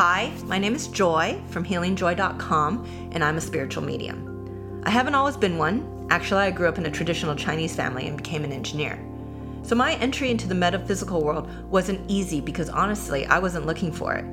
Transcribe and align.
Hi, 0.00 0.32
my 0.44 0.58
name 0.58 0.76
is 0.76 0.86
Joy 0.86 1.42
from 1.48 1.64
healingjoy.com, 1.64 3.10
and 3.10 3.24
I'm 3.24 3.36
a 3.36 3.40
spiritual 3.40 3.82
medium. 3.82 4.80
I 4.84 4.90
haven't 4.90 5.16
always 5.16 5.36
been 5.36 5.58
one. 5.58 6.06
Actually, 6.08 6.42
I 6.42 6.52
grew 6.52 6.68
up 6.68 6.78
in 6.78 6.86
a 6.86 6.90
traditional 6.92 7.34
Chinese 7.34 7.74
family 7.74 8.06
and 8.06 8.16
became 8.16 8.44
an 8.44 8.52
engineer. 8.52 9.04
So 9.62 9.74
my 9.74 9.94
entry 9.94 10.30
into 10.30 10.46
the 10.46 10.54
metaphysical 10.54 11.24
world 11.24 11.50
wasn't 11.68 12.08
easy 12.08 12.40
because 12.40 12.68
honestly, 12.68 13.26
I 13.26 13.40
wasn't 13.40 13.66
looking 13.66 13.90
for 13.90 14.14
it. 14.14 14.24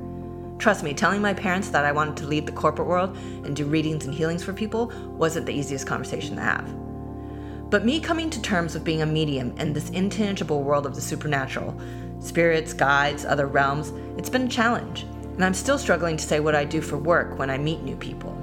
Trust 0.59 0.83
me, 0.83 0.93
telling 0.93 1.19
my 1.19 1.33
parents 1.33 1.69
that 1.69 1.83
I 1.83 1.91
wanted 1.91 2.17
to 2.17 2.27
leave 2.27 2.45
the 2.45 2.51
corporate 2.51 2.87
world 2.87 3.17
and 3.17 3.55
do 3.55 3.65
readings 3.65 4.05
and 4.05 4.13
healings 4.13 4.43
for 4.43 4.53
people 4.53 4.93
wasn't 5.17 5.47
the 5.47 5.53
easiest 5.55 5.87
conversation 5.87 6.35
to 6.35 6.43
have. 6.43 7.71
But 7.71 7.85
me 7.85 7.99
coming 7.99 8.29
to 8.29 8.39
terms 8.39 8.75
with 8.75 8.83
being 8.83 9.01
a 9.01 9.07
medium 9.07 9.57
in 9.57 9.73
this 9.73 9.89
intangible 9.89 10.61
world 10.61 10.85
of 10.85 10.93
the 10.93 11.01
supernatural, 11.01 11.75
spirits, 12.19 12.71
guides, 12.71 13.25
other 13.25 13.47
realms, 13.47 13.91
it's 14.15 14.29
been 14.29 14.43
a 14.43 14.47
challenge. 14.47 15.07
And 15.35 15.43
I'm 15.43 15.53
still 15.53 15.77
struggling 15.77 16.17
to 16.17 16.23
say 16.23 16.39
what 16.39 16.55
I 16.55 16.63
do 16.65 16.81
for 16.81 16.97
work 16.97 17.37
when 17.37 17.49
I 17.49 17.57
meet 17.57 17.83
new 17.83 17.97
people. 17.97 18.41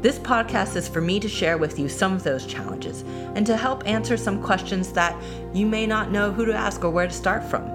This 0.00 0.18
podcast 0.18 0.76
is 0.76 0.88
for 0.88 1.02
me 1.02 1.20
to 1.20 1.28
share 1.28 1.58
with 1.58 1.78
you 1.78 1.86
some 1.86 2.14
of 2.14 2.22
those 2.22 2.46
challenges 2.46 3.02
and 3.34 3.46
to 3.46 3.56
help 3.56 3.86
answer 3.86 4.16
some 4.16 4.42
questions 4.42 4.92
that 4.92 5.20
you 5.52 5.66
may 5.66 5.86
not 5.86 6.10
know 6.10 6.32
who 6.32 6.46
to 6.46 6.54
ask 6.54 6.84
or 6.84 6.90
where 6.90 7.06
to 7.06 7.12
start 7.12 7.44
from. 7.44 7.68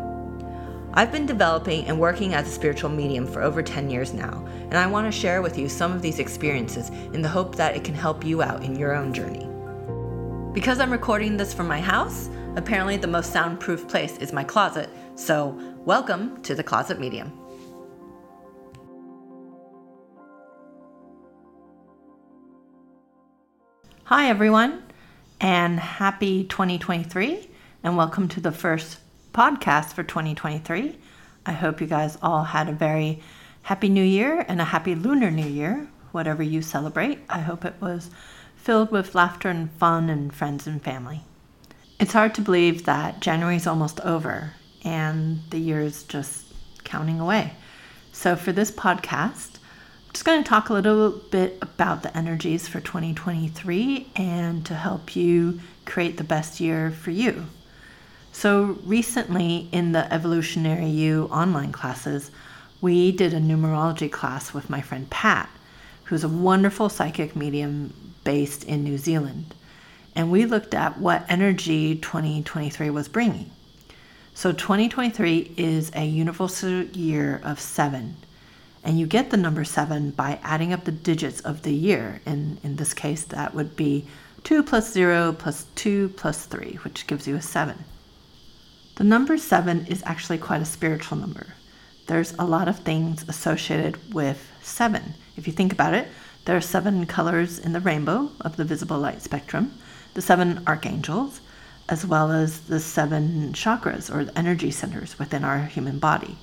I've 0.93 1.11
been 1.11 1.25
developing 1.25 1.85
and 1.85 1.99
working 1.99 2.33
as 2.33 2.47
a 2.47 2.51
spiritual 2.51 2.89
medium 2.89 3.27
for 3.27 3.43
over 3.43 3.61
10 3.61 3.89
years 3.89 4.13
now, 4.13 4.43
and 4.47 4.75
I 4.75 4.87
want 4.87 5.05
to 5.05 5.19
share 5.19 5.41
with 5.41 5.57
you 5.57 5.67
some 5.67 5.91
of 5.91 6.01
these 6.01 6.19
experiences 6.19 6.89
in 7.13 7.21
the 7.21 7.29
hope 7.29 7.55
that 7.57 7.75
it 7.75 7.83
can 7.83 7.93
help 7.93 8.23
you 8.23 8.41
out 8.41 8.63
in 8.63 8.75
your 8.75 8.95
own 8.95 9.13
journey. 9.13 9.45
Because 10.53 10.79
I'm 10.79 10.91
recording 10.91 11.35
this 11.35 11.53
from 11.53 11.67
my 11.67 11.81
house, 11.81 12.29
apparently 12.55 12.95
the 12.95 13.07
most 13.07 13.33
soundproof 13.33 13.89
place 13.89 14.17
is 14.19 14.31
my 14.31 14.45
closet, 14.45 14.89
so 15.15 15.59
welcome 15.79 16.41
to 16.43 16.55
the 16.55 16.63
Closet 16.63 16.97
Medium. 16.97 17.44
Hi, 24.09 24.29
everyone, 24.29 24.83
and 25.41 25.79
happy 25.79 26.43
2023, 26.43 27.49
and 27.83 27.97
welcome 27.97 28.27
to 28.27 28.39
the 28.39 28.51
first 28.51 28.99
podcast 29.33 29.93
for 29.93 30.03
2023. 30.03 30.95
I 31.47 31.51
hope 31.51 31.81
you 31.81 31.87
guys 31.87 32.15
all 32.21 32.43
had 32.43 32.69
a 32.69 32.73
very 32.73 33.23
happy 33.63 33.89
new 33.89 34.03
year 34.03 34.45
and 34.47 34.61
a 34.61 34.65
happy 34.65 34.93
lunar 34.93 35.31
new 35.31 35.47
year, 35.47 35.87
whatever 36.11 36.43
you 36.43 36.61
celebrate. 36.61 37.17
I 37.29 37.39
hope 37.39 37.65
it 37.65 37.73
was 37.81 38.11
filled 38.55 38.91
with 38.91 39.15
laughter 39.15 39.49
and 39.49 39.71
fun 39.71 40.11
and 40.11 40.31
friends 40.31 40.67
and 40.67 40.83
family. 40.83 41.23
It's 41.99 42.13
hard 42.13 42.35
to 42.35 42.41
believe 42.41 42.85
that 42.85 43.21
January 43.21 43.55
is 43.55 43.65
almost 43.65 43.99
over 44.01 44.53
and 44.83 45.39
the 45.49 45.57
year 45.57 45.81
is 45.81 46.03
just 46.03 46.45
counting 46.83 47.19
away. 47.19 47.53
So, 48.11 48.35
for 48.35 48.51
this 48.51 48.69
podcast, 48.69 49.54
just 50.15 50.23
going 50.23 50.41
to 50.41 50.47
talk 50.47 50.69
a 50.69 50.73
little 50.73 51.11
bit 51.29 51.57
about 51.61 52.01
the 52.01 52.17
energies 52.17 52.69
for 52.69 52.79
2023 52.79 54.07
and 54.15 54.65
to 54.65 54.73
help 54.73 55.13
you 55.13 55.59
create 55.83 56.15
the 56.15 56.23
best 56.23 56.61
year 56.61 56.89
for 56.89 57.11
you. 57.11 57.45
So, 58.31 58.79
recently 58.85 59.67
in 59.73 59.91
the 59.91 60.11
Evolutionary 60.13 60.87
You 60.87 61.27
online 61.33 61.73
classes, 61.73 62.31
we 62.79 63.11
did 63.11 63.33
a 63.33 63.41
numerology 63.41 64.09
class 64.09 64.53
with 64.53 64.69
my 64.69 64.79
friend 64.79 65.09
Pat, 65.09 65.49
who's 66.05 66.23
a 66.23 66.29
wonderful 66.29 66.87
psychic 66.87 67.35
medium 67.35 67.93
based 68.23 68.63
in 68.63 68.85
New 68.85 68.97
Zealand. 68.97 69.53
And 70.15 70.31
we 70.31 70.45
looked 70.45 70.73
at 70.73 70.97
what 70.97 71.25
energy 71.27 71.97
2023 71.97 72.89
was 72.89 73.09
bringing. 73.09 73.51
So, 74.33 74.53
2023 74.53 75.55
is 75.57 75.91
a 75.93 76.05
universal 76.05 76.83
year 76.83 77.41
of 77.43 77.59
seven. 77.59 78.15
And 78.85 78.97
you 78.99 79.07
get 79.07 79.31
the 79.31 79.37
number 79.37 79.65
seven 79.65 80.11
by 80.11 80.39
adding 80.43 80.71
up 80.71 80.85
the 80.85 80.91
digits 80.91 81.41
of 81.41 81.63
the 81.63 81.73
year. 81.73 82.21
And 82.25 82.59
in 82.63 82.77
this 82.77 82.93
case, 82.93 83.23
that 83.25 83.53
would 83.53 83.75
be 83.75 84.05
2 84.43 84.63
plus 84.63 84.93
0 84.93 85.33
plus 85.33 85.65
2 85.75 86.09
plus 86.09 86.45
3, 86.45 86.79
which 86.83 87.07
gives 87.07 87.27
you 87.27 87.35
a 87.35 87.41
7. 87.41 87.83
The 88.95 89.03
number 89.03 89.37
seven 89.37 89.85
is 89.87 90.01
actually 90.05 90.37
quite 90.37 90.61
a 90.61 90.65
spiritual 90.65 91.17
number. 91.17 91.47
There's 92.07 92.33
a 92.39 92.45
lot 92.45 92.69
of 92.69 92.79
things 92.79 93.25
associated 93.27 94.13
with 94.13 94.49
seven. 94.61 95.15
If 95.35 95.47
you 95.47 95.53
think 95.53 95.73
about 95.73 95.93
it, 95.93 96.07
there 96.45 96.55
are 96.55 96.61
seven 96.61 97.05
colors 97.05 97.59
in 97.59 97.73
the 97.73 97.81
rainbow 97.81 98.31
of 98.39 98.55
the 98.55 98.63
visible 98.63 98.97
light 98.97 99.21
spectrum, 99.21 99.73
the 100.13 100.21
seven 100.21 100.63
archangels, 100.65 101.41
as 101.89 102.05
well 102.05 102.31
as 102.31 102.61
the 102.61 102.79
seven 102.79 103.51
chakras 103.51 104.13
or 104.13 104.23
the 104.23 104.37
energy 104.37 104.71
centers 104.71 105.19
within 105.19 105.43
our 105.43 105.65
human 105.65 105.99
body. 105.99 106.37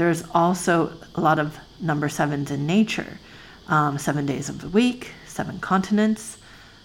There's 0.00 0.24
also 0.32 0.94
a 1.14 1.20
lot 1.20 1.38
of 1.38 1.58
number 1.78 2.08
sevens 2.08 2.50
in 2.50 2.66
nature 2.66 3.18
um, 3.68 3.98
seven 3.98 4.24
days 4.24 4.48
of 4.48 4.62
the 4.62 4.68
week, 4.70 5.12
seven 5.26 5.58
continents, 5.58 6.38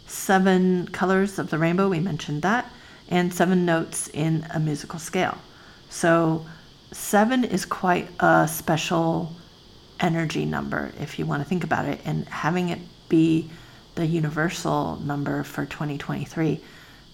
seven 0.06 0.90
colors 0.90 1.40
of 1.40 1.50
the 1.50 1.58
rainbow, 1.58 1.88
we 1.88 2.02
mentioned 2.02 2.42
that, 2.42 2.70
and 3.08 3.34
seven 3.34 3.64
notes 3.66 4.10
in 4.10 4.46
a 4.54 4.60
musical 4.60 5.00
scale. 5.00 5.38
So, 5.90 6.46
seven 6.92 7.46
is 7.46 7.64
quite 7.64 8.10
a 8.20 8.50
special 8.50 9.32
energy 10.02 10.44
number 10.44 10.92
if 11.00 11.18
you 11.18 11.26
want 11.26 11.42
to 11.42 11.48
think 11.48 11.64
about 11.64 11.86
it, 11.86 12.02
and 12.04 12.28
having 12.28 12.68
it 12.68 12.80
be 13.08 13.50
the 13.96 14.06
universal 14.06 14.98
number 14.98 15.44
for 15.44 15.66
2023, 15.66 16.60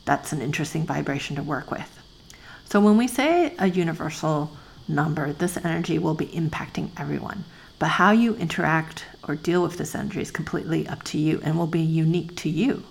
that's 0.05 0.33
an 0.33 0.41
interesting 0.41 0.83
vibration 0.83 1.35
to 1.35 1.43
work 1.43 1.69
with. 1.69 1.99
So, 2.65 2.81
when 2.81 2.97
we 2.97 3.07
say 3.07 3.53
a 3.59 3.69
universal 3.69 4.51
number, 4.91 5.33
this 5.33 5.57
energy 5.57 5.97
will 5.97 6.13
be 6.13 6.27
impacting 6.27 6.89
everyone. 6.97 7.43
But 7.79 7.87
how 7.89 8.11
you 8.11 8.35
interact 8.35 9.05
or 9.27 9.35
deal 9.35 9.63
with 9.63 9.77
this 9.77 9.95
energy 9.95 10.21
is 10.21 10.29
completely 10.29 10.87
up 10.87 11.03
to 11.05 11.17
you 11.17 11.41
and 11.43 11.57
will 11.57 11.67
be 11.67 11.81
unique 11.81 12.35
to 12.37 12.49
you. 12.49 12.83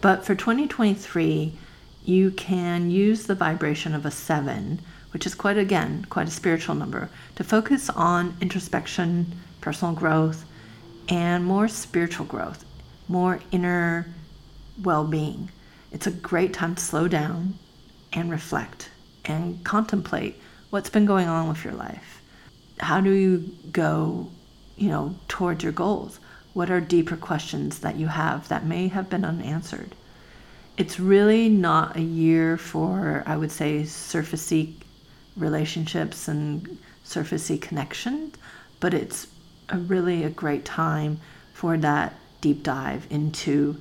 But 0.00 0.24
for 0.24 0.34
2023, 0.34 1.52
you 2.04 2.30
can 2.30 2.90
use 2.90 3.26
the 3.26 3.34
vibration 3.34 3.94
of 3.94 4.06
a 4.06 4.10
seven, 4.10 4.80
which 5.12 5.26
is 5.26 5.34
quite, 5.34 5.58
again, 5.58 6.06
quite 6.08 6.28
a 6.28 6.30
spiritual 6.30 6.74
number, 6.74 7.10
to 7.36 7.44
focus 7.44 7.90
on 7.90 8.36
introspection, 8.40 9.26
personal 9.60 9.94
growth, 9.94 10.44
and 11.08 11.44
more 11.44 11.68
spiritual 11.68 12.26
growth, 12.26 12.64
more 13.08 13.40
inner 13.50 14.06
well 14.82 15.04
being. 15.04 15.50
It's 15.92 16.06
a 16.06 16.12
great 16.12 16.54
time 16.54 16.76
to 16.76 16.82
slow 16.82 17.08
down 17.08 17.58
and 18.12 18.30
reflect 18.30 18.90
and 19.24 19.62
contemplate 19.64 20.40
what's 20.70 20.90
been 20.90 21.06
going 21.06 21.28
on 21.28 21.48
with 21.48 21.64
your 21.64 21.74
life. 21.74 22.20
How 22.78 23.00
do 23.00 23.10
you 23.10 23.50
go, 23.72 24.30
you 24.76 24.88
know, 24.88 25.16
towards 25.28 25.62
your 25.62 25.72
goals? 25.72 26.20
What 26.52 26.70
are 26.70 26.80
deeper 26.80 27.16
questions 27.16 27.80
that 27.80 27.96
you 27.96 28.08
have 28.08 28.48
that 28.48 28.66
may 28.66 28.88
have 28.88 29.10
been 29.10 29.24
unanswered? 29.24 29.94
It's 30.76 30.98
really 30.98 31.48
not 31.48 31.96
a 31.96 32.00
year 32.00 32.56
for, 32.56 33.22
I 33.26 33.36
would 33.36 33.52
say, 33.52 33.82
surfacey 33.82 34.74
relationships 35.36 36.28
and 36.28 36.78
surfacey 37.04 37.60
connections, 37.60 38.36
but 38.80 38.94
it's 38.94 39.26
a 39.68 39.78
really 39.78 40.24
a 40.24 40.30
great 40.30 40.64
time 40.64 41.20
for 41.52 41.76
that 41.78 42.14
deep 42.40 42.62
dive 42.62 43.06
into 43.10 43.80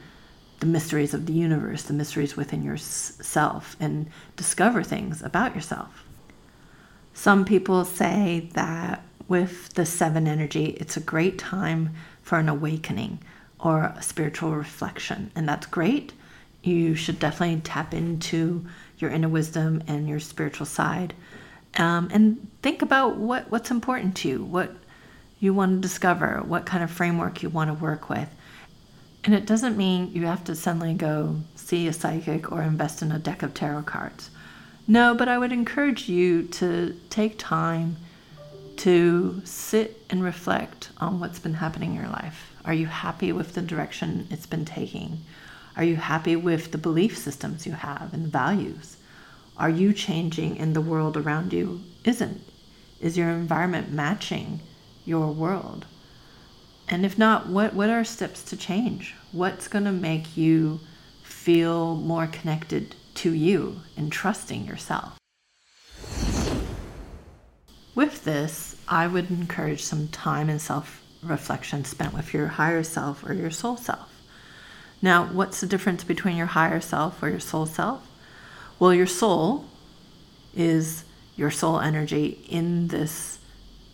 the 0.59 0.65
mysteries 0.65 1.13
of 1.13 1.25
the 1.25 1.33
universe, 1.33 1.83
the 1.83 1.93
mysteries 1.93 2.35
within 2.35 2.63
yourself, 2.63 3.75
and 3.79 4.07
discover 4.35 4.83
things 4.83 5.21
about 5.21 5.55
yourself. 5.55 6.03
Some 7.13 7.45
people 7.45 7.85
say 7.85 8.49
that 8.53 9.03
with 9.27 9.73
the 9.73 9.85
seven 9.85 10.27
energy, 10.27 10.77
it's 10.79 10.97
a 10.97 11.01
great 11.01 11.37
time 11.37 11.93
for 12.21 12.39
an 12.39 12.49
awakening 12.49 13.19
or 13.59 13.93
a 13.95 14.01
spiritual 14.01 14.55
reflection. 14.55 15.31
And 15.35 15.47
that's 15.47 15.65
great. 15.65 16.13
You 16.63 16.95
should 16.95 17.19
definitely 17.19 17.61
tap 17.61 17.93
into 17.93 18.65
your 18.97 19.11
inner 19.11 19.29
wisdom 19.29 19.83
and 19.87 20.07
your 20.07 20.19
spiritual 20.19 20.65
side. 20.65 21.13
Um, 21.77 22.09
and 22.11 22.49
think 22.61 22.81
about 22.81 23.17
what, 23.17 23.49
what's 23.51 23.71
important 23.71 24.15
to 24.17 24.29
you, 24.29 24.43
what 24.43 24.75
you 25.39 25.53
want 25.53 25.77
to 25.77 25.81
discover, 25.81 26.41
what 26.45 26.65
kind 26.65 26.83
of 26.83 26.91
framework 26.91 27.43
you 27.43 27.49
want 27.49 27.69
to 27.69 27.73
work 27.73 28.09
with. 28.09 28.29
And 29.23 29.33
it 29.33 29.45
doesn't 29.45 29.77
mean 29.77 30.11
you 30.13 30.25
have 30.25 30.43
to 30.45 30.55
suddenly 30.55 30.93
go 30.93 31.41
see 31.55 31.87
a 31.87 31.93
psychic 31.93 32.51
or 32.51 32.61
invest 32.61 33.01
in 33.01 33.11
a 33.11 33.19
deck 33.19 33.43
of 33.43 33.53
tarot 33.53 33.83
cards. 33.83 34.29
No, 34.87 35.13
but 35.13 35.27
I 35.27 35.37
would 35.37 35.51
encourage 35.51 36.09
you 36.09 36.43
to 36.43 36.99
take 37.09 37.37
time 37.37 37.97
to 38.77 39.41
sit 39.43 40.01
and 40.09 40.23
reflect 40.23 40.89
on 40.97 41.19
what's 41.19 41.37
been 41.37 41.55
happening 41.55 41.91
in 41.91 42.01
your 42.01 42.07
life. 42.07 42.53
Are 42.63 42.73
you 42.73 42.87
happy 42.87 43.31
with 43.31 43.53
the 43.53 43.61
direction 43.61 44.27
it's 44.31 44.45
been 44.45 44.65
taking? 44.65 45.19
Are 45.75 45.83
you 45.83 45.97
happy 45.97 46.35
with 46.35 46.71
the 46.71 46.77
belief 46.77 47.17
systems 47.17 47.65
you 47.65 47.73
have 47.73 48.13
and 48.13 48.25
the 48.25 48.29
values? 48.29 48.97
Are 49.57 49.69
you 49.69 49.91
changing 49.91 50.57
and 50.57 50.73
the 50.73 50.81
world 50.81 51.17
around 51.17 51.51
you 51.51 51.81
isn't? 52.05 52.41
Is 53.01 53.17
your 53.17 53.29
environment 53.29 53.91
matching 53.91 54.61
your 55.05 55.27
world? 55.27 55.85
And 56.89 57.05
if 57.05 57.17
not, 57.17 57.47
what, 57.47 57.73
what 57.73 57.89
are 57.89 58.03
steps 58.03 58.43
to 58.43 58.57
change? 58.57 59.15
What's 59.31 59.67
going 59.67 59.85
to 59.85 59.91
make 59.91 60.35
you 60.35 60.79
feel 61.23 61.95
more 61.95 62.27
connected 62.27 62.95
to 63.15 63.31
you 63.31 63.81
and 63.95 64.11
trusting 64.11 64.65
yourself? 64.65 65.19
with 67.99 68.23
this, 68.23 68.77
I 68.87 69.07
would 69.07 69.29
encourage 69.29 69.83
some 69.83 70.07
time 70.07 70.47
and 70.49 70.61
self 70.61 71.03
reflection 71.21 71.83
spent 71.83 72.13
with 72.13 72.33
your 72.33 72.47
higher 72.47 72.81
self 72.81 73.25
or 73.25 73.33
your 73.33 73.51
soul 73.51 73.75
self. 73.75 74.21
Now, 75.01 75.25
what's 75.25 75.59
the 75.59 75.67
difference 75.67 76.05
between 76.05 76.37
your 76.37 76.47
higher 76.47 76.79
self 76.79 77.21
or 77.21 77.29
your 77.29 77.41
soul 77.41 77.65
self? 77.65 78.07
Well, 78.79 78.93
your 78.93 79.05
soul 79.05 79.65
is 80.55 81.03
your 81.35 81.51
soul 81.51 81.81
energy 81.81 82.39
in 82.47 82.87
this 82.87 83.39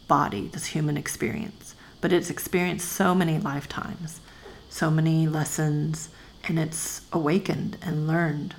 body, 0.08 0.50
this 0.54 0.68
human 0.68 0.98
experience, 0.98 1.65
but 2.02 2.14
it's 2.14 2.30
experienced 2.30 2.92
so 2.92 3.16
many 3.16 3.40
lifetimes, 3.40 4.20
so 4.70 4.92
many 4.92 5.28
lessons, 5.28 6.10
and 6.44 6.60
it's 6.60 7.02
awakened 7.12 7.78
and 7.82 8.08
learned. 8.08 8.56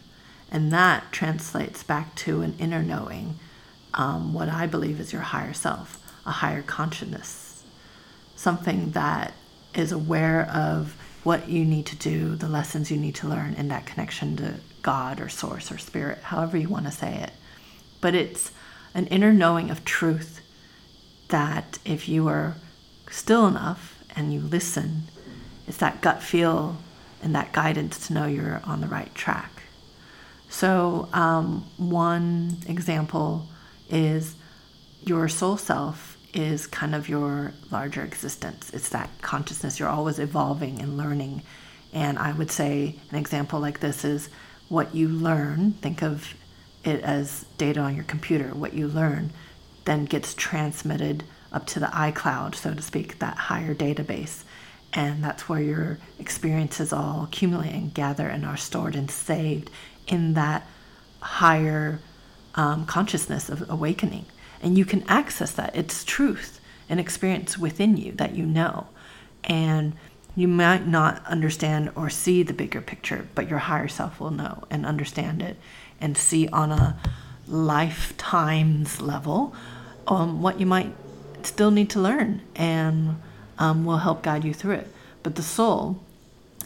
And 0.50 0.72
that 0.72 1.12
translates 1.12 1.82
back 1.82 2.14
to 2.16 2.42
an 2.42 2.54
inner 2.58 2.82
knowing, 2.82 3.38
um, 3.94 4.32
what 4.32 4.48
I 4.48 4.66
believe 4.66 5.00
is 5.00 5.12
your 5.12 5.22
higher 5.22 5.52
self, 5.52 6.02
a 6.24 6.30
higher 6.30 6.62
consciousness, 6.62 7.64
something 8.34 8.90
that 8.92 9.34
is 9.74 9.92
aware 9.92 10.48
of 10.50 10.96
what 11.22 11.48
you 11.48 11.64
need 11.64 11.86
to 11.86 11.96
do, 11.96 12.36
the 12.36 12.48
lessons 12.48 12.90
you 12.90 12.96
need 12.96 13.14
to 13.16 13.28
learn 13.28 13.54
in 13.54 13.68
that 13.68 13.86
connection 13.86 14.36
to 14.36 14.54
God 14.82 15.20
or 15.20 15.28
source 15.28 15.72
or 15.72 15.78
spirit, 15.78 16.18
however 16.22 16.56
you 16.56 16.68
want 16.68 16.86
to 16.86 16.92
say 16.92 17.14
it. 17.16 17.32
But 18.00 18.14
it's 18.14 18.52
an 18.94 19.08
inner 19.08 19.32
knowing 19.32 19.70
of 19.70 19.84
truth 19.84 20.40
that 21.28 21.78
if 21.84 22.08
you 22.08 22.28
are 22.28 22.56
still 23.10 23.46
enough 23.46 24.02
and 24.14 24.32
you 24.32 24.40
listen, 24.40 25.04
it's 25.66 25.78
that 25.78 26.00
gut 26.00 26.22
feel 26.22 26.76
and 27.22 27.34
that 27.34 27.52
guidance 27.52 28.06
to 28.06 28.12
know 28.12 28.26
you're 28.26 28.60
on 28.64 28.80
the 28.80 28.86
right 28.86 29.14
track. 29.14 29.62
So, 30.48 31.08
um, 31.12 31.66
one 31.76 32.58
example 32.68 33.48
is 33.90 34.36
your 35.04 35.28
soul 35.28 35.56
self 35.56 36.16
is 36.32 36.66
kind 36.66 36.94
of 36.94 37.08
your 37.08 37.52
larger 37.70 38.02
existence. 38.02 38.70
It's 38.72 38.90
that 38.90 39.10
consciousness. 39.22 39.78
You're 39.78 39.88
always 39.88 40.18
evolving 40.18 40.80
and 40.80 40.96
learning. 40.96 41.42
And 41.92 42.18
I 42.18 42.32
would 42.32 42.50
say 42.50 42.96
an 43.10 43.16
example 43.16 43.58
like 43.58 43.80
this 43.80 44.04
is 44.04 44.28
what 44.68 44.94
you 44.94 45.08
learn, 45.08 45.72
think 45.72 46.02
of 46.02 46.34
it 46.84 47.00
as 47.02 47.46
data 47.58 47.80
on 47.80 47.94
your 47.94 48.04
computer. 48.04 48.48
What 48.48 48.74
you 48.74 48.86
learn 48.86 49.32
then 49.84 50.04
gets 50.04 50.34
transmitted 50.34 51.24
up 51.56 51.66
to 51.66 51.80
the 51.80 51.86
iCloud, 51.86 52.54
so 52.54 52.74
to 52.74 52.82
speak, 52.82 53.18
that 53.18 53.36
higher 53.36 53.74
database. 53.74 54.44
And 54.92 55.24
that's 55.24 55.48
where 55.48 55.60
your 55.60 55.98
experiences 56.18 56.92
all 56.92 57.24
accumulate 57.24 57.72
and 57.72 57.92
gather 57.92 58.28
and 58.28 58.44
are 58.44 58.56
stored 58.56 58.94
and 58.94 59.10
saved 59.10 59.70
in 60.06 60.34
that 60.34 60.66
higher 61.20 61.98
um, 62.54 62.86
consciousness 62.86 63.48
of 63.48 63.68
awakening 63.68 64.26
and 64.62 64.76
you 64.76 64.84
can 64.84 65.04
access 65.08 65.52
that. 65.52 65.74
It's 65.76 66.04
truth 66.04 66.60
and 66.88 67.00
experience 67.00 67.58
within 67.58 67.96
you 67.96 68.12
that 68.12 68.34
you 68.34 68.46
know. 68.46 68.86
And 69.44 69.94
you 70.34 70.48
might 70.48 70.86
not 70.86 71.24
understand 71.26 71.92
or 71.94 72.10
see 72.10 72.42
the 72.42 72.52
bigger 72.52 72.80
picture, 72.80 73.28
but 73.34 73.48
your 73.48 73.58
higher 73.58 73.88
self 73.88 74.20
will 74.20 74.30
know 74.30 74.64
and 74.70 74.84
understand 74.84 75.40
it 75.42 75.56
and 76.00 76.16
see 76.16 76.48
on 76.48 76.72
a 76.72 76.98
lifetimes 77.46 79.00
level 79.00 79.54
um, 80.08 80.42
what 80.42 80.60
you 80.60 80.66
might 80.66 80.92
still 81.46 81.70
need 81.70 81.90
to 81.90 82.00
learn 82.00 82.42
and 82.54 83.20
um, 83.58 83.84
will 83.84 83.98
help 83.98 84.22
guide 84.22 84.44
you 84.44 84.54
through 84.54 84.74
it. 84.74 84.88
But 85.22 85.36
the 85.36 85.42
soul 85.42 86.00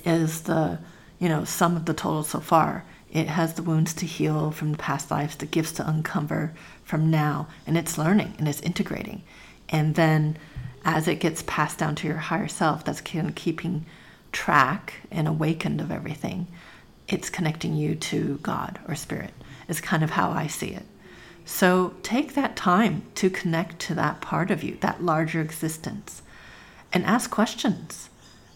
is 0.05 0.43
the, 0.43 0.79
you 1.19 1.29
know, 1.29 1.45
sum 1.45 1.77
of 1.77 1.85
the 1.85 1.95
total 1.95 2.23
so 2.23 2.41
far. 2.41 2.85
It 3.13 3.27
has 3.27 3.55
the 3.55 3.63
wounds 3.63 3.93
to 3.95 4.07
heal 4.07 4.51
from 4.51 4.73
the 4.73 4.79
past 4.79 5.11
lives, 5.11 5.37
the 5.37 5.47
gifts 5.47 5.73
to 5.73 5.89
uncover 5.89 6.53
from 6.85 7.11
now, 7.11 7.49
and 7.67 7.77
it's 7.77 7.99
learning 7.99 8.35
and 8.39 8.49
it's 8.49 8.61
integrating. 8.61 9.23
And 9.69 9.95
then 9.95 10.37
as 10.85 11.09
it 11.09 11.21
gets 11.21 11.43
passed 11.47 11.79
down 11.79 11.95
to 11.97 12.07
your 12.07 12.17
higher 12.17 12.49
self, 12.49 12.85
that's 12.85 13.01
keeping 13.01 13.87
track 14.33 14.95
and 15.11 15.29
awakened 15.29 15.81
of 15.81 15.91
everything, 15.91 16.47
it's 17.09 17.31
connecting 17.31 17.75
you 17.75 17.97
to 17.97 18.39
God 18.43 18.79
or 18.87 18.95
spirit, 18.95 19.33
is 19.69 19.81
kind 19.81 20.03
of 20.03 20.11
how 20.11 20.31
I 20.31 20.47
see 20.47 20.69
it. 20.69 20.85
So 21.51 21.95
take 22.05 22.35
that 22.35 22.55
time 22.55 23.03
to 23.17 23.29
connect 23.29 23.81
to 23.81 23.95
that 23.97 24.21
part 24.21 24.53
of 24.53 24.63
you, 24.63 24.79
that 24.81 25.03
larger 25.03 25.41
existence, 25.41 26.23
and 26.93 27.05
ask 27.05 27.29
questions. 27.29 28.09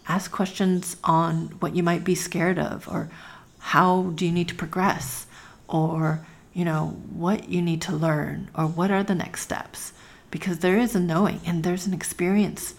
Ask 0.09 0.31
questions 0.31 0.97
on 1.03 1.49
what 1.59 1.75
you 1.75 1.83
might 1.83 2.05
be 2.05 2.15
scared 2.15 2.59
of 2.59 2.89
or 2.89 3.11
how 3.59 4.13
do 4.15 4.25
you 4.25 4.31
need 4.31 4.47
to 4.49 4.55
progress 4.55 5.27
or 5.67 6.25
you 6.55 6.65
know 6.65 6.97
what 7.13 7.49
you 7.49 7.61
need 7.61 7.83
to 7.83 7.93
learn 7.93 8.49
or 8.55 8.67
what 8.67 8.93
are 8.93 9.03
the 9.03 9.15
next 9.15 9.43
steps 9.43 9.93
because 10.31 10.61
there 10.61 10.79
is 10.79 10.95
a 10.95 11.01
knowing 11.01 11.41
and 11.45 11.65
there's 11.65 11.89
an 11.89 11.95
experience 11.95 12.75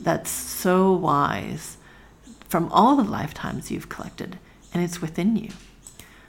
that's 0.00 0.30
so 0.30 0.92
wise 0.92 1.76
from 2.48 2.70
all 2.72 2.96
the 2.96 3.04
lifetimes 3.04 3.70
you've 3.70 3.88
collected 3.88 4.36
and 4.74 4.82
it's 4.82 5.00
within 5.00 5.36
you 5.36 5.50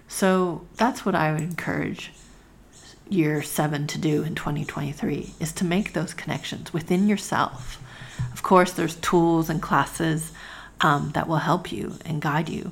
so 0.07 0.65
that's 0.75 1.05
what 1.05 1.15
i 1.15 1.31
would 1.31 1.41
encourage 1.41 2.11
year 3.11 3.41
7 3.41 3.87
to 3.87 3.97
do 3.97 4.23
in 4.23 4.35
2023 4.35 5.33
is 5.39 5.51
to 5.53 5.65
make 5.65 5.93
those 5.93 6.13
connections 6.13 6.73
within 6.73 7.07
yourself 7.07 7.81
of 8.33 8.41
course 8.43 8.71
there's 8.71 8.95
tools 8.95 9.49
and 9.49 9.61
classes 9.61 10.31
um, 10.81 11.11
that 11.13 11.27
will 11.27 11.37
help 11.37 11.71
you 11.71 11.95
and 12.05 12.21
guide 12.21 12.49
you 12.49 12.71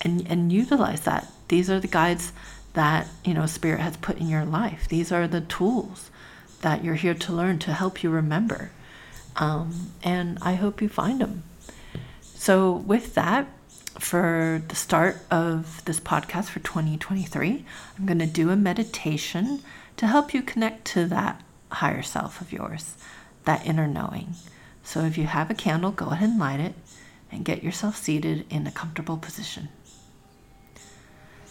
and 0.00 0.26
and 0.28 0.52
utilize 0.52 1.02
that. 1.02 1.30
These 1.48 1.70
are 1.70 1.80
the 1.80 1.88
guides 1.88 2.32
that 2.72 3.06
you 3.24 3.34
know 3.34 3.46
spirit 3.46 3.80
has 3.80 3.96
put 3.96 4.18
in 4.18 4.28
your 4.28 4.44
life. 4.44 4.88
These 4.88 5.12
are 5.12 5.28
the 5.28 5.40
tools 5.42 6.10
that 6.62 6.84
you're 6.84 6.94
here 6.94 7.14
to 7.14 7.32
learn 7.32 7.58
to 7.60 7.72
help 7.72 8.02
you 8.02 8.10
remember. 8.10 8.70
Um, 9.36 9.92
and 10.02 10.38
I 10.42 10.54
hope 10.54 10.82
you 10.82 10.88
find 10.88 11.20
them. 11.20 11.44
So 12.22 12.72
with 12.72 13.14
that, 13.14 13.46
for 13.98 14.62
the 14.68 14.74
start 14.74 15.18
of 15.30 15.82
this 15.84 16.00
podcast 16.00 16.46
for 16.46 16.60
2023, 16.60 17.64
I'm 17.98 18.06
going 18.06 18.18
to 18.18 18.26
do 18.26 18.50
a 18.50 18.56
meditation 18.56 19.62
to 20.00 20.06
help 20.06 20.32
you 20.32 20.40
connect 20.40 20.86
to 20.86 21.04
that 21.04 21.42
higher 21.70 22.00
self 22.00 22.40
of 22.40 22.54
yours, 22.54 22.96
that 23.44 23.66
inner 23.66 23.86
knowing. 23.86 24.32
So 24.82 25.00
if 25.00 25.18
you 25.18 25.26
have 25.26 25.50
a 25.50 25.54
candle, 25.54 25.90
go 25.90 26.06
ahead 26.06 26.30
and 26.30 26.38
light 26.38 26.58
it 26.58 26.74
and 27.30 27.44
get 27.44 27.62
yourself 27.62 27.98
seated 27.98 28.46
in 28.48 28.66
a 28.66 28.70
comfortable 28.70 29.18
position. 29.18 29.68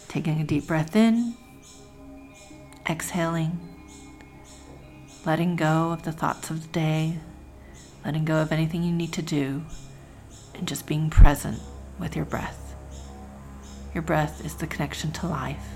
Taking 0.08 0.40
a 0.40 0.44
deep 0.44 0.66
breath 0.66 0.96
in, 0.96 1.36
exhaling, 2.88 3.56
letting 5.24 5.54
go 5.54 5.92
of 5.92 6.02
the 6.02 6.10
thoughts 6.10 6.50
of 6.50 6.62
the 6.62 6.72
day, 6.72 7.20
letting 8.04 8.24
go 8.24 8.42
of 8.42 8.50
anything 8.50 8.82
you 8.82 8.92
need 8.92 9.12
to 9.12 9.22
do, 9.22 9.62
and 10.56 10.66
just 10.66 10.88
being 10.88 11.08
present 11.08 11.60
with 12.00 12.16
your 12.16 12.24
breath. 12.24 12.74
Your 13.94 14.02
breath 14.02 14.44
is 14.44 14.56
the 14.56 14.66
connection 14.66 15.12
to 15.12 15.28
life. 15.28 15.68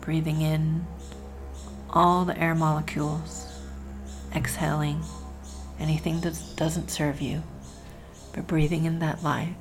Breathing 0.00 0.42
in 0.42 0.84
all 1.94 2.24
the 2.24 2.36
air 2.38 2.56
molecules, 2.56 3.46
exhaling 4.34 5.00
anything 5.78 6.20
that 6.22 6.36
doesn't 6.56 6.90
serve 6.90 7.20
you, 7.20 7.42
but 8.32 8.48
breathing 8.48 8.84
in 8.84 8.98
that 8.98 9.22
light, 9.22 9.54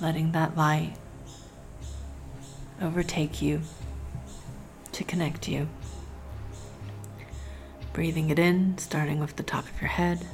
letting 0.00 0.30
that 0.30 0.56
light 0.56 0.94
overtake 2.80 3.42
you 3.42 3.60
to 4.92 5.02
connect 5.02 5.48
you. 5.48 5.68
Breathing 7.92 8.30
it 8.30 8.38
in, 8.38 8.78
starting 8.78 9.18
with 9.18 9.34
the 9.34 9.42
top 9.42 9.64
of 9.64 9.80
your 9.80 9.90
head, 9.90 10.24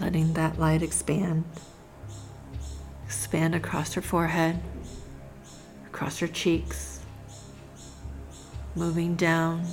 letting 0.00 0.34
that 0.34 0.60
light 0.60 0.82
expand. 0.82 1.44
Expand 3.06 3.56
across 3.56 3.96
your 3.96 4.02
forehead, 4.04 4.60
across 5.88 6.20
your 6.20 6.28
cheeks, 6.28 6.91
moving 8.74 9.14
down 9.16 9.64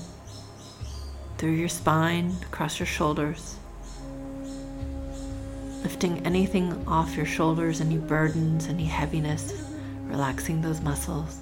through 1.37 1.53
your 1.53 1.69
spine, 1.69 2.35
across 2.43 2.79
your 2.79 2.87
shoulders 2.87 3.59
lifting 5.83 6.25
anything 6.25 6.87
off 6.87 7.15
your 7.15 7.25
shoulders, 7.25 7.81
any 7.81 7.97
burdens, 7.97 8.67
any 8.67 8.85
heaviness, 8.85 9.65
relaxing 10.03 10.61
those 10.61 10.81
muscles. 10.81 11.39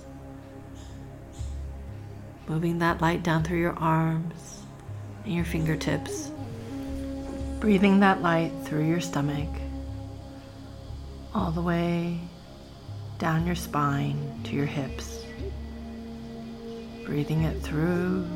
Moving 2.48 2.80
that 2.80 3.02
light 3.02 3.24
down 3.24 3.44
through 3.44 3.60
your 3.60 3.78
arms 3.78 4.62
and 5.26 5.34
your 5.34 5.46
fingertips. 5.46 6.32
Breathing 7.60 8.00
that 8.00 8.22
light 8.22 8.52
through 8.64 8.88
your 8.88 9.02
stomach, 9.02 9.50
all 11.34 11.52
the 11.52 11.62
way 11.62 12.20
down 13.18 13.46
your 13.46 13.56
spine 13.56 14.40
to 14.44 14.56
your 14.56 14.66
hips. 14.66 15.17
Breathing 17.08 17.44
it 17.44 17.62
through, 17.64 18.28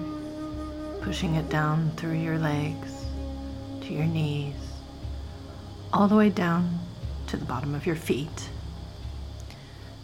pushing 1.01 1.36
it 1.36 1.50
down 1.50 1.92
through 1.98 2.18
your 2.20 2.40
legs 2.40 3.06
to 3.82 3.94
your 3.94 4.06
knees 4.06 4.56
all 5.94 6.08
the 6.08 6.16
way 6.16 6.30
down 6.30 6.80
to 7.28 7.38
the 7.38 7.46
bottom 7.46 7.75
of 7.75 7.86
your 7.86 7.98
feet. 7.98 8.50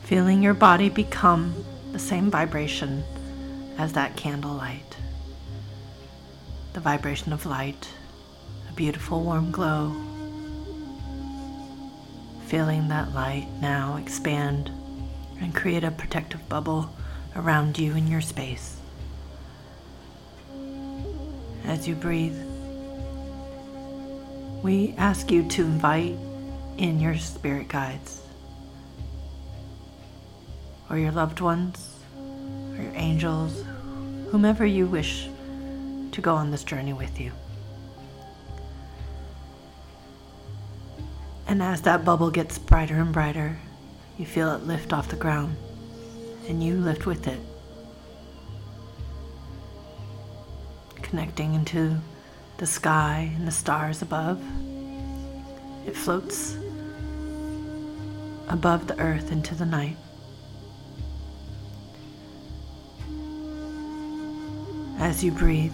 Feeling 0.03 0.43
your 0.43 0.53
body 0.53 0.89
become 0.89 1.55
the 1.93 1.99
same 1.99 2.29
vibration 2.29 3.03
as 3.77 3.93
that 3.93 4.17
candlelight. 4.17 4.97
the 6.73 6.81
vibration 6.81 7.33
of 7.33 7.45
light, 7.47 7.89
a 8.69 8.73
beautiful 8.73 9.23
warm 9.23 9.49
glow. 9.51 9.95
Feeling 12.45 12.87
that 12.89 13.13
light 13.15 13.47
now 13.61 13.97
expand 13.97 14.69
and 15.41 15.55
create 15.55 15.83
a 15.83 15.89
protective 15.91 16.47
bubble 16.47 16.91
around 17.37 17.77
you 17.77 17.95
in 17.95 18.07
your 18.07 18.21
space. 18.21 18.77
As 21.65 21.87
you 21.87 21.95
breathe, 21.95 22.37
we 24.63 24.95
ask 24.97 25.29
you 25.31 25.47
to 25.49 25.63
invite 25.63 26.15
in 26.77 26.99
your 26.99 27.15
spirit 27.17 27.67
guides 27.67 28.21
or 30.89 30.97
your 30.97 31.11
loved 31.11 31.39
ones 31.39 31.95
or 32.17 32.81
your 32.81 32.93
angels, 32.95 33.63
whomever 34.31 34.65
you 34.65 34.87
wish 34.87 35.29
to 36.11 36.21
go 36.21 36.33
on 36.33 36.49
this 36.49 36.63
journey 36.63 36.93
with 36.93 37.19
you. 37.19 37.31
And 41.47 41.61
as 41.61 41.81
that 41.83 42.03
bubble 42.03 42.31
gets 42.31 42.57
brighter 42.57 42.95
and 42.95 43.13
brighter, 43.13 43.57
you 44.17 44.25
feel 44.25 44.53
it 44.55 44.63
lift 44.63 44.91
off 44.91 45.09
the 45.09 45.15
ground 45.15 45.55
and 46.47 46.63
you 46.63 46.75
lift 46.75 47.05
with 47.05 47.27
it, 47.27 47.39
connecting 51.01 51.53
into 51.53 51.97
the 52.57 52.65
sky 52.65 53.31
and 53.35 53.47
the 53.47 53.51
stars 53.51 54.01
above. 54.01 54.41
It 55.85 55.95
floats 55.95 56.57
above 58.49 58.87
the 58.87 58.99
earth 58.99 59.31
into 59.31 59.55
the 59.55 59.65
night. 59.65 59.97
As 64.99 65.23
you 65.23 65.31
breathe, 65.31 65.71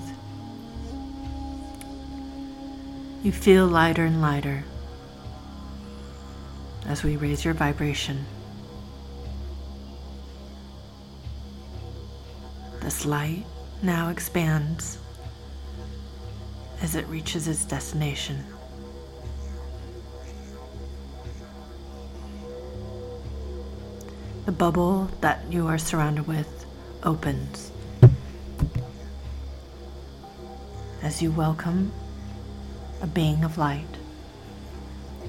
you 3.23 3.31
feel 3.31 3.65
lighter 3.67 4.03
and 4.03 4.21
lighter 4.21 4.63
as 6.85 7.03
we 7.03 7.15
raise 7.15 7.45
your 7.45 7.53
vibration. 7.53 8.25
This 12.83 13.05
light 13.05 13.45
now 13.81 14.09
expands 14.09 14.97
as 16.81 16.95
it 16.95 17.07
reaches 17.07 17.47
its 17.47 17.63
destination. 17.63 18.43
The 24.45 24.51
bubble 24.51 25.09
that 25.21 25.49
you 25.49 25.67
are 25.67 25.77
surrounded 25.77 26.27
with 26.27 26.65
opens 27.03 27.71
as 31.01 31.21
you 31.21 31.31
welcome 31.31 31.93
a 33.01 33.07
being 33.07 33.45
of 33.45 33.57
light, 33.57 33.87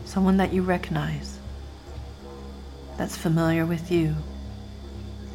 someone 0.04 0.38
that 0.38 0.52
you 0.52 0.62
recognize, 0.62 1.38
that's 2.96 3.16
familiar 3.16 3.64
with 3.64 3.92
you 3.92 4.16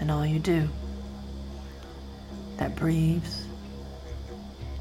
and 0.01 0.11
all 0.11 0.25
you 0.25 0.39
do, 0.39 0.67
that 2.59 2.75
breathes, 2.75 3.45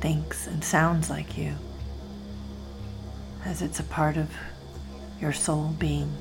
thinks, 0.01 0.49
and 0.49 0.65
sounds 0.65 1.09
like 1.09 1.39
you, 1.39 1.55
as 3.45 3.63
it's 3.63 3.79
a 3.79 3.85
part 3.85 4.17
of 4.17 4.29
your 5.21 5.33
soul 5.33 5.69
being, 5.79 6.13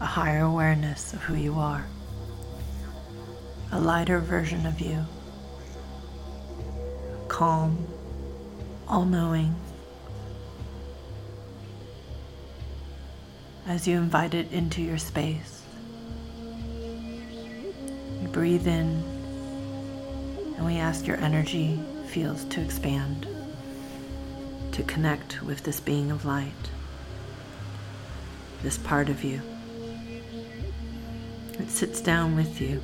a 0.00 0.04
higher 0.04 0.42
awareness 0.42 1.12
of 1.12 1.22
who 1.22 1.36
you 1.36 1.54
are, 1.54 1.86
a 3.70 3.78
lighter 3.78 4.18
version 4.18 4.66
of 4.66 4.80
you, 4.80 5.06
calm, 7.28 7.86
all 8.88 9.04
knowing. 9.04 9.54
As 13.68 13.86
you 13.86 13.96
invite 13.96 14.34
it 14.34 14.50
into 14.50 14.82
your 14.82 14.98
space, 14.98 15.62
you 18.20 18.28
breathe 18.32 18.66
in, 18.66 19.04
and 20.58 20.66
we 20.66 20.78
ask 20.78 21.06
your 21.06 21.16
energy 21.18 21.78
fields 22.08 22.44
to 22.46 22.60
expand, 22.60 23.28
to 24.72 24.82
connect 24.82 25.40
with 25.40 25.62
this 25.62 25.78
being 25.78 26.10
of 26.10 26.24
light, 26.24 26.52
this 28.64 28.76
part 28.76 29.08
of 29.08 29.22
you. 29.22 29.40
It 31.60 31.70
sits 31.70 32.00
down 32.00 32.34
with 32.34 32.60
you, 32.60 32.82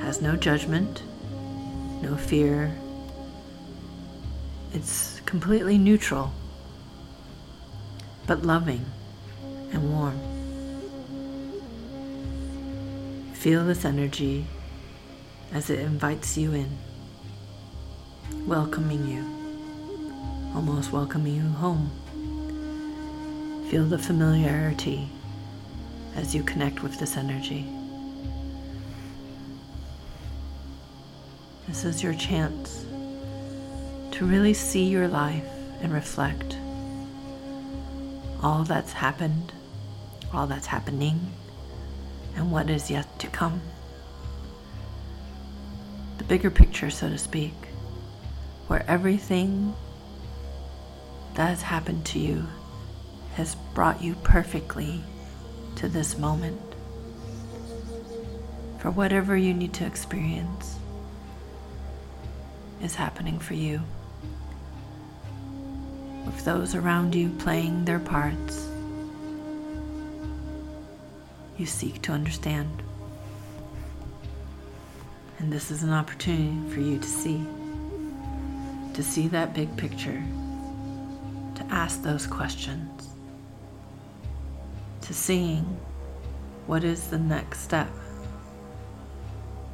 has 0.00 0.22
no 0.22 0.36
judgment, 0.36 1.02
no 2.02 2.16
fear. 2.16 2.72
It's 4.72 5.20
completely 5.26 5.76
neutral, 5.76 6.32
but 8.28 8.44
loving 8.44 8.84
and 9.72 9.90
warm. 9.92 10.20
Feel 13.34 13.64
this 13.64 13.84
energy 13.84 14.46
as 15.52 15.68
it 15.68 15.78
invites 15.80 16.36
you 16.36 16.52
in, 16.54 16.68
welcoming 18.46 19.06
you, 19.06 19.22
almost 20.54 20.92
welcoming 20.92 21.34
you 21.36 21.42
home. 21.42 21.90
Feel 23.70 23.84
the 23.84 23.98
familiarity 23.98 25.08
as 26.16 26.34
you 26.34 26.42
connect 26.42 26.82
with 26.82 26.98
this 26.98 27.16
energy. 27.16 27.66
This 31.68 31.84
is 31.84 32.02
your 32.02 32.14
chance 32.14 32.84
to 34.12 34.24
really 34.26 34.54
see 34.54 34.84
your 34.84 35.08
life 35.08 35.48
and 35.80 35.92
reflect 35.92 36.56
all 38.42 38.64
that's 38.64 38.92
happened, 38.92 39.52
all 40.32 40.46
that's 40.46 40.66
happening, 40.66 41.32
and 42.36 42.50
what 42.50 42.68
is 42.68 42.90
yet 42.90 43.18
to 43.20 43.26
come. 43.28 43.60
The 46.18 46.24
bigger 46.24 46.50
picture, 46.50 46.90
so 46.90 47.08
to 47.08 47.18
speak, 47.18 47.54
where 48.66 48.84
everything 48.88 49.74
that 51.34 51.48
has 51.48 51.62
happened 51.62 52.04
to 52.06 52.18
you 52.18 52.44
has 53.34 53.54
brought 53.74 54.02
you 54.02 54.14
perfectly 54.22 55.02
to 55.76 55.88
this 55.88 56.18
moment 56.18 56.60
for 58.78 58.90
whatever 58.90 59.36
you 59.36 59.54
need 59.54 59.72
to 59.72 59.86
experience 59.86 60.76
is 62.82 62.96
happening 62.96 63.38
for 63.38 63.54
you. 63.54 63.80
With 66.26 66.44
those 66.44 66.74
around 66.74 67.14
you 67.14 67.30
playing 67.38 67.84
their 67.84 68.00
parts, 68.00 68.68
you 71.56 71.66
seek 71.66 72.02
to 72.02 72.12
understand. 72.12 72.82
And 75.42 75.52
this 75.52 75.72
is 75.72 75.82
an 75.82 75.90
opportunity 75.90 76.56
for 76.72 76.78
you 76.78 76.98
to 76.98 77.08
see, 77.08 77.44
to 78.94 79.02
see 79.02 79.26
that 79.28 79.52
big 79.52 79.76
picture, 79.76 80.22
to 81.56 81.64
ask 81.68 82.00
those 82.02 82.28
questions 82.28 83.08
to 85.00 85.12
seeing 85.12 85.64
what 86.68 86.84
is 86.84 87.08
the 87.08 87.18
next 87.18 87.62
step. 87.62 87.88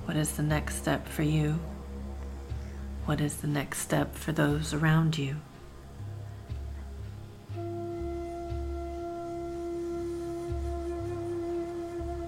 What 0.06 0.16
is 0.16 0.32
the 0.32 0.42
next 0.42 0.76
step 0.76 1.06
for 1.06 1.22
you? 1.22 1.60
What 3.04 3.20
is 3.20 3.36
the 3.36 3.46
next 3.46 3.80
step 3.80 4.14
for 4.14 4.32
those 4.32 4.72
around 4.72 5.18
you? 5.18 5.36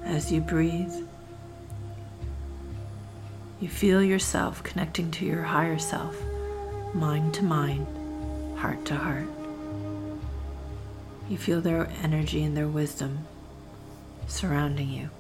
As 0.04 0.30
you 0.30 0.42
breathe, 0.42 0.92
you 3.60 3.68
feel 3.68 4.02
yourself 4.02 4.62
connecting 4.62 5.10
to 5.10 5.26
your 5.26 5.42
higher 5.42 5.78
self, 5.78 6.16
mind 6.94 7.34
to 7.34 7.44
mind, 7.44 7.86
heart 8.58 8.84
to 8.86 8.96
heart. 8.96 9.28
You 11.28 11.36
feel 11.36 11.60
their 11.60 11.88
energy 12.02 12.42
and 12.42 12.56
their 12.56 12.68
wisdom 12.68 13.26
surrounding 14.26 14.88
you. 14.88 15.10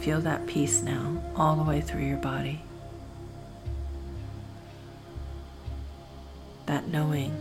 Feel 0.00 0.20
that 0.22 0.46
peace 0.46 0.82
now 0.82 1.22
all 1.36 1.56
the 1.56 1.62
way 1.62 1.80
through 1.80 2.04
your 2.04 2.18
body. 2.18 2.62
That 6.66 6.88
knowing 6.88 7.36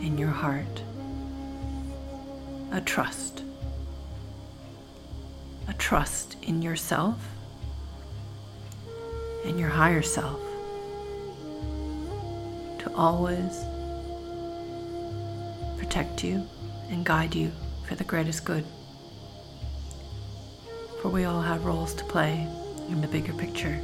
in 0.00 0.18
your 0.18 0.28
heart. 0.28 0.82
A 2.72 2.80
trust. 2.80 3.42
A 5.70 5.74
trust 5.74 6.36
in 6.42 6.62
yourself 6.62 7.16
and 9.44 9.58
your 9.58 9.68
higher 9.68 10.02
self 10.02 10.40
to 12.80 12.92
always 12.96 13.56
protect 15.78 16.24
you 16.24 16.44
and 16.90 17.06
guide 17.06 17.36
you 17.36 17.52
for 17.86 17.94
the 17.94 18.02
greatest 18.02 18.44
good. 18.44 18.64
For 21.00 21.08
we 21.08 21.22
all 21.22 21.40
have 21.40 21.64
roles 21.64 21.94
to 21.94 22.04
play 22.04 22.48
in 22.88 23.00
the 23.00 23.06
bigger 23.06 23.32
picture. 23.32 23.80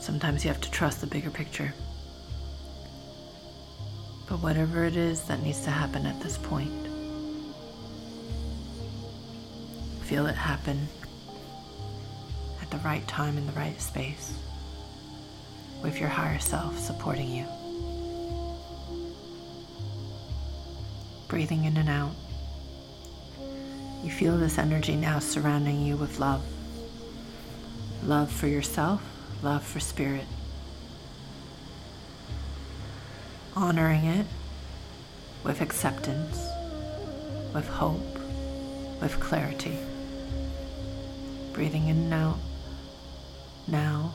Sometimes 0.00 0.44
you 0.44 0.48
have 0.52 0.60
to 0.60 0.70
trust 0.70 1.00
the 1.00 1.08
bigger 1.08 1.30
picture. 1.30 1.74
But 4.28 4.38
whatever 4.38 4.84
it 4.84 4.94
is 4.94 5.22
that 5.24 5.42
needs 5.42 5.62
to 5.62 5.70
happen 5.70 6.06
at 6.06 6.20
this 6.20 6.38
point, 6.38 6.87
feel 10.08 10.26
it 10.26 10.34
happen 10.34 10.88
at 12.62 12.70
the 12.70 12.78
right 12.78 13.06
time 13.06 13.36
in 13.36 13.46
the 13.46 13.52
right 13.52 13.78
space 13.78 14.32
with 15.82 16.00
your 16.00 16.08
higher 16.08 16.38
self 16.38 16.78
supporting 16.78 17.30
you. 17.30 17.44
Breathing 21.28 21.66
in 21.66 21.76
and 21.76 21.90
out. 21.90 22.14
You 24.02 24.10
feel 24.10 24.38
this 24.38 24.56
energy 24.56 24.96
now 24.96 25.18
surrounding 25.18 25.84
you 25.84 25.94
with 25.98 26.18
love. 26.18 26.42
Love 28.02 28.32
for 28.32 28.46
yourself, 28.46 29.02
love 29.42 29.62
for 29.62 29.78
spirit. 29.78 30.24
Honoring 33.54 34.06
it 34.06 34.26
with 35.44 35.60
acceptance, 35.60 36.48
with 37.52 37.68
hope, 37.68 38.18
with 39.02 39.20
clarity. 39.20 39.76
Breathing 41.58 41.88
in 41.88 41.96
and 41.96 42.14
out. 42.14 42.38
Now, 43.66 44.12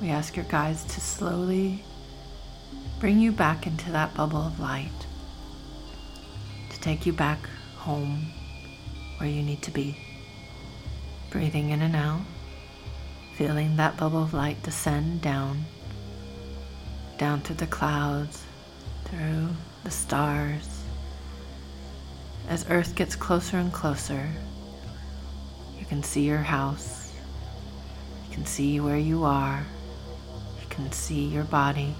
we 0.00 0.10
ask 0.10 0.36
your 0.36 0.44
guides 0.44 0.84
to 0.94 1.00
slowly 1.00 1.82
bring 3.00 3.18
you 3.18 3.32
back 3.32 3.66
into 3.66 3.90
that 3.90 4.14
bubble 4.14 4.38
of 4.38 4.60
light, 4.60 4.92
to 6.70 6.80
take 6.80 7.04
you 7.04 7.12
back 7.12 7.40
home 7.78 8.30
where 9.18 9.28
you 9.28 9.42
need 9.42 9.60
to 9.62 9.72
be. 9.72 9.98
Breathing 11.30 11.70
in 11.70 11.82
and 11.82 11.96
out, 11.96 12.20
feeling 13.34 13.74
that 13.74 13.96
bubble 13.96 14.22
of 14.22 14.32
light 14.32 14.62
descend 14.62 15.20
down, 15.20 15.64
down 17.18 17.40
through 17.40 17.56
the 17.56 17.66
clouds, 17.66 18.44
through 19.06 19.48
the 19.82 19.90
stars. 19.90 20.84
As 22.48 22.70
Earth 22.70 22.94
gets 22.94 23.16
closer 23.16 23.56
and 23.56 23.72
closer, 23.72 24.30
can 25.94 26.02
see 26.02 26.22
your 26.22 26.38
house, 26.38 27.12
you 28.26 28.34
can 28.34 28.44
see 28.44 28.80
where 28.80 28.98
you 28.98 29.22
are, 29.22 29.64
you 30.60 30.66
can 30.68 30.90
see 30.90 31.26
your 31.26 31.44
body. 31.44 31.94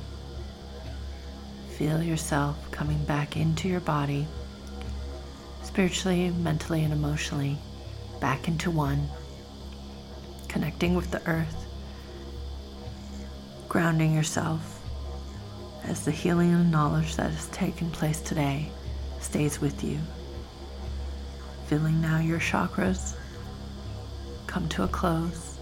Feel 1.79 2.03
yourself 2.03 2.57
coming 2.73 3.05
back 3.05 3.37
into 3.37 3.69
your 3.69 3.79
body 3.79 4.27
spiritually, 5.63 6.31
mentally, 6.31 6.83
and 6.83 6.93
emotionally 6.93 7.57
back 8.21 8.49
into 8.49 8.69
one, 8.69 9.09
connecting 10.49 10.97
with 10.97 11.13
the 11.13 11.25
earth, 11.29 11.65
grounding 13.69 14.13
yourself 14.13 14.81
as 15.85 16.05
the 16.05 16.11
healing 16.11 16.53
and 16.53 16.69
knowledge 16.69 17.15
that 17.15 17.31
has 17.31 17.47
taken 17.51 17.89
place 17.93 18.21
today 18.21 18.73
stays 19.21 19.61
with 19.61 19.85
you. 19.85 20.01
Feeling 21.69 22.01
now 22.01 22.19
your 22.19 22.41
chakras 22.41 23.15
come 24.55 24.69
to 24.69 24.85
a 24.85 24.89
close, 24.89 25.59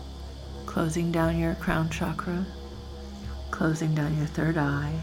closing 0.66 1.10
down 1.10 1.38
your 1.38 1.54
crown 1.54 1.88
chakra, 1.88 2.44
closing 3.50 3.94
down 3.94 4.14
your 4.18 4.26
third 4.26 4.58
eye, 4.58 5.00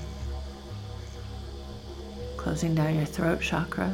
closing 2.37 2.75
down 2.75 2.95
your 2.95 3.05
throat 3.05 3.41
chakra. 3.41 3.91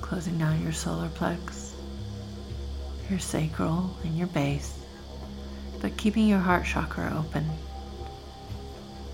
Closing 0.00 0.36
down 0.36 0.60
your 0.64 0.72
solar 0.72 1.06
plex, 1.10 1.74
your 3.08 3.20
sacral, 3.20 3.96
and 4.02 4.18
your 4.18 4.26
base, 4.26 4.76
but 5.80 5.96
keeping 5.96 6.26
your 6.26 6.40
heart 6.40 6.64
chakra 6.64 7.14
open, 7.16 7.48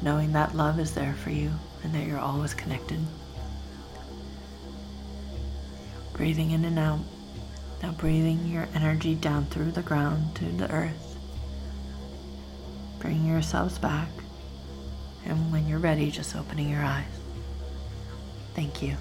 knowing 0.00 0.32
that 0.32 0.56
love 0.56 0.80
is 0.80 0.94
there 0.94 1.14
for 1.14 1.28
you 1.28 1.50
and 1.82 1.94
that 1.94 2.06
you're 2.06 2.18
always 2.18 2.54
connected. 2.54 3.00
Breathing 6.14 6.52
in 6.52 6.64
and 6.64 6.78
out. 6.78 7.00
Now 7.84 7.92
breathing 7.92 8.46
your 8.46 8.66
energy 8.74 9.14
down 9.14 9.44
through 9.44 9.72
the 9.72 9.82
ground 9.82 10.36
to 10.36 10.46
the 10.46 10.70
earth. 10.72 11.18
Bring 12.98 13.26
yourselves 13.26 13.76
back. 13.76 14.08
And 15.26 15.52
when 15.52 15.68
you're 15.68 15.78
ready, 15.78 16.10
just 16.10 16.34
opening 16.34 16.70
your 16.70 16.82
eyes. 16.82 17.04
Thank 18.54 18.80
you. 18.80 18.96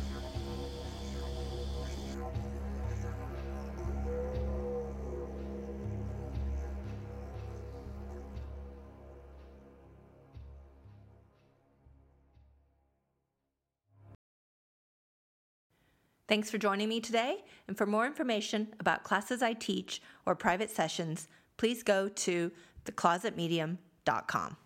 Thanks 16.33 16.49
for 16.49 16.57
joining 16.57 16.89
me 16.89 16.99
today. 16.99 17.43
And 17.67 17.77
for 17.77 17.85
more 17.85 18.07
information 18.07 18.69
about 18.79 19.03
classes 19.03 19.43
I 19.43 19.53
teach 19.53 20.01
or 20.25 20.33
private 20.33 20.71
sessions, 20.71 21.27
please 21.57 21.83
go 21.83 22.09
to 22.09 22.51
theclosetmedium.com. 22.85 24.57